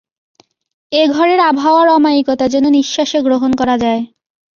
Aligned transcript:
এ 0.91 1.01
ঘরের 1.07 1.39
আবহাওয়ার 1.41 1.87
অমায়িকতা 1.89 2.45
যেন 2.47 2.65
নিশ্বাসে 2.69 3.17
গ্রহণ 3.21 3.51
করা 3.53 3.75
যায়। 3.77 4.01